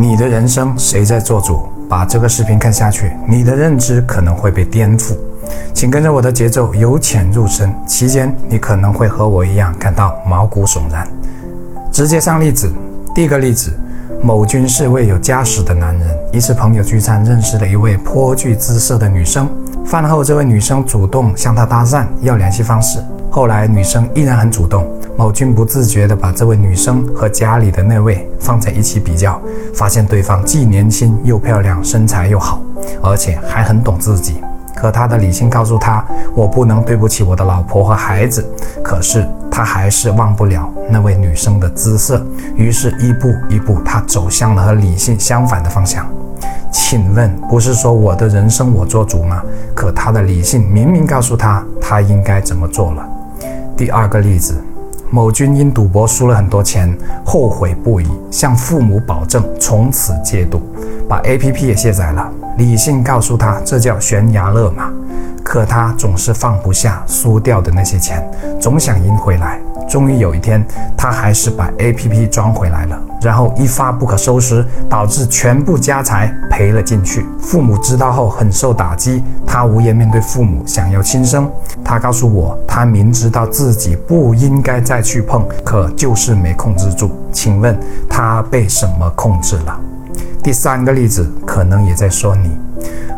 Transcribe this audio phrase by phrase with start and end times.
[0.00, 1.68] 你的人生谁在做主？
[1.88, 5.16] 把这个视频看下去，你的认知可能会被颠覆。
[5.74, 11.04] 请跟着我的节奏由浅入深，期间你可能会和我一样感到毛骨悚然。
[11.90, 12.72] 直接上例子，
[13.12, 13.76] 第一个例子，
[14.22, 19.48] 某君是位有家室的男人，一次朋友聚餐认识了一位颇具姿色的女生。
[19.84, 23.00] 饭后，这位女生主动向他搭讪，要联系方式。
[23.30, 24.86] 后来，女生依然很主动。
[25.16, 29.40] 某君不自觉地把这位女生和家里的那位放在一起比较，
[29.74, 32.60] 发现对方既年轻又漂亮，身材又好，
[33.02, 34.40] 而且还很懂自己。
[34.76, 36.04] 可他的理性告诉他，
[36.36, 38.44] 我不能对不起我的老婆和孩子。
[38.82, 42.24] 可是他还是忘不了那位女生的姿色，
[42.54, 46.06] 于是，一步一步，他走向了和理性相反的方向。
[46.70, 49.42] 请问，不是说我的人生我做主吗？
[49.74, 53.04] 可他的理性明明告诉他，他应该怎么做了。
[53.78, 54.62] 第二个例子。
[55.10, 60.60] 某君因赌博输了很多钱，后悔不已，向父母保证从此戒赌，
[61.08, 62.30] 把 APP 也卸载了。
[62.58, 64.92] 理性告诉他，这叫悬崖勒马。
[65.42, 68.22] 可他总是放不下输掉的那些钱，
[68.60, 69.58] 总想赢回来。
[69.88, 70.64] 终于有一天，
[70.96, 77.24] 他还是把 APP 装回来了，然后一发不可收拾，导致全部家财赔了进去。
[77.40, 81.50] 父母知道后很受打击，他无颜面对父母，想要轻生。
[81.82, 87.10] 他告诉我，他明知道自己不应该再去碰，可就是没控制住。
[87.32, 87.78] 请问
[88.08, 89.80] 他被什么控制了？
[90.42, 92.50] 第三个例子可能也在说你。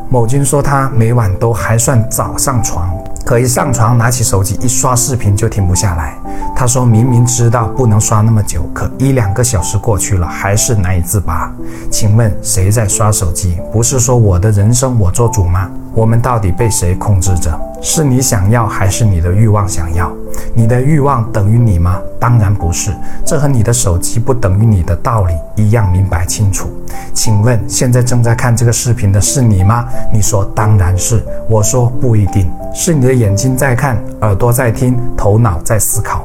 [0.08, 2.92] 某君说他每晚都还算早上床，
[3.30, 6.18] 可一上床拿起手机一刷视频就停不下来。
[6.56, 11.48] 他说明明知道不能刷那么久，可一两个小时过去了还是难以自拔。
[11.92, 13.56] 请问谁在刷手机？
[13.72, 15.70] 不是说我的人生我做主吗？
[15.94, 17.56] 我们到底被谁控制着？
[17.80, 20.10] 是你想要还是你的欲望想要？
[20.54, 22.00] 你的欲望等于你吗？
[22.18, 22.90] 当然不是，
[23.24, 26.68] 这和你的手机不等于你的道理一样明白清楚。
[27.14, 29.86] 请问现在正在看这个视频的是你吗？
[30.12, 36.24] 你说当然是，我说不一定是你的眼睛在看，耳朵在听，头脑在思考。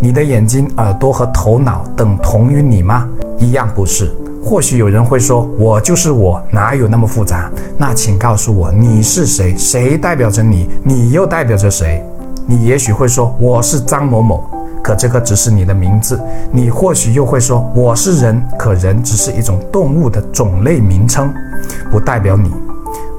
[0.00, 3.08] 你的眼睛、耳朵和头脑等同于你吗？
[3.38, 4.12] 一样不是。
[4.44, 7.50] 或许有人会说，我就是我，哪有那么复杂？
[7.76, 9.56] 那请告诉我，你是谁？
[9.56, 10.68] 谁代表着你？
[10.84, 12.04] 你又代表着谁？
[12.48, 14.48] 你也许会说我是张某某，
[14.80, 16.20] 可这个只是你的名字。
[16.52, 21.34] 你或许又会说我是人，可人只是一种动物的种类名称，
[21.90, 22.52] 不代表你。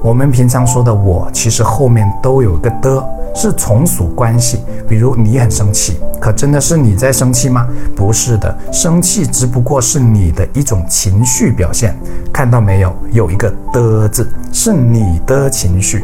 [0.02, 4.60] 我们平常说的我，其实后面都有个的，是从属关系。
[4.88, 7.68] 比如你很生气，可真的是你在生气吗？
[7.94, 11.94] 不是的，生气只不过是你的一种情绪表现。
[12.32, 12.96] 看到没有？
[13.10, 16.02] 有一个的字，是你的情绪。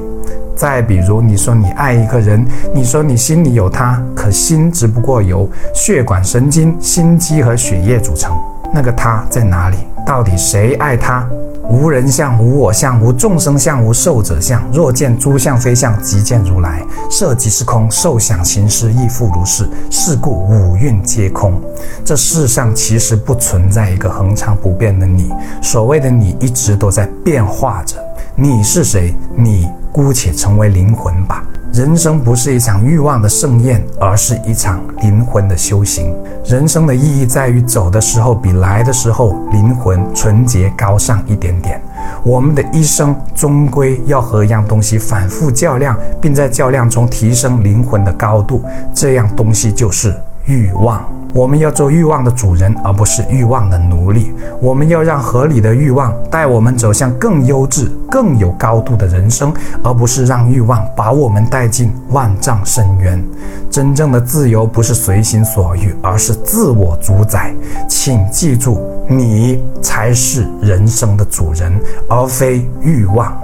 [0.57, 8.33] 再比如，你说你爱一个人，你说你心里有他，可心只不过由血管、神经、心肌和血液组成。
[8.73, 9.77] 那个他在哪里？
[10.07, 11.27] 到底谁爱他？
[11.67, 14.63] 无人相，无我相，无众生相，无寿者相。
[14.71, 16.83] 若见诸相非相，即见如来。
[17.11, 19.67] 色即是空，受想行识亦复如是。
[19.91, 21.59] 是故五蕴皆空。
[22.05, 25.33] 这世上其实不存在一个恒常不变的你。
[25.63, 27.97] 所谓的你，一直都在变化着。
[28.37, 29.15] 你是谁？
[29.35, 29.69] 你。
[29.95, 31.45] 姑且成为灵魂吧。
[31.73, 36.13] 人生不是一场欲望的盛宴，而是一场灵魂的修行。
[36.45, 41.81] 人生的意义在于走的时候比来的时候灵魂纯洁高尚一点点。
[42.25, 48.65] 我们的一生终归要和一样东西反复较量，并在较量中提升灵魂的高度。
[48.93, 50.13] 这样东西就是
[50.47, 51.05] 欲望。
[51.35, 54.33] 我们要做欲望的主人，而不是欲望的奴隶。
[54.61, 63.21] 我们要让合理的欲望带我们走向更优质、更有高度的人生，而不是让欲望把我们带进万丈深渊。
[63.69, 67.53] 真正的自由不是随心所欲，而是自我主宰。
[67.89, 71.73] 请记住，你才是人生的主人，
[72.09, 73.37] 而非欲望。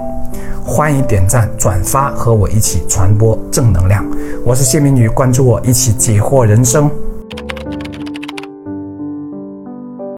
[0.63, 4.05] 欢迎点赞、转发，和我一起传播正能量。
[4.45, 6.89] 我是谢明宇，关注我，一起解惑人生。